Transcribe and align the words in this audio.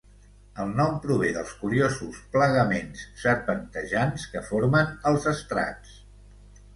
El 0.61 0.69
nom 0.77 0.95
prové 1.01 1.27
dels 1.33 1.49
curiosos 1.57 2.21
plegaments 2.35 3.03
serpentejants 3.25 4.25
que 4.31 4.41
formen 4.49 4.89
els 5.11 5.29
estrats. 5.33 5.93